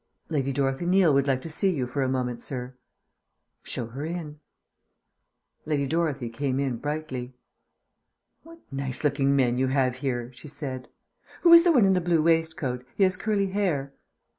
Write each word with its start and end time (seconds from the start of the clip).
"Lady 0.29 0.51
Dorothy 0.51 0.87
Neal 0.87 1.13
would 1.13 1.27
like 1.27 1.43
to 1.43 1.47
see 1.51 1.69
you 1.69 1.85
for 1.85 2.01
a 2.01 2.09
moment, 2.09 2.41
sir." 2.41 2.73
"Show 3.61 3.85
her 3.85 4.03
in." 4.03 4.39
Lady 5.63 5.85
Dorothy 5.85 6.27
came 6.27 6.59
in 6.59 6.77
brightly. 6.77 7.35
"What 8.41 8.57
nice 8.71 9.03
looking 9.03 9.35
men 9.35 9.59
you 9.59 9.67
have 9.67 9.97
here," 9.97 10.33
she 10.33 10.47
said. 10.47 10.87
"Who 11.43 11.53
is 11.53 11.63
the 11.65 11.71
one 11.71 11.85
in 11.85 11.93
the 11.93 12.01
blue 12.01 12.23
waistcoat? 12.23 12.83
He 12.95 13.03
has 13.03 13.15
curly 13.15 13.51
hair." 13.51 13.93